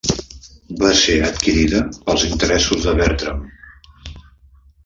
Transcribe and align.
Va 0.83 0.93
ser 1.01 1.17
adquirida 1.27 1.83
pels 2.07 2.25
interessos 2.31 2.89
de 2.89 2.97
Bertram. 3.03 3.47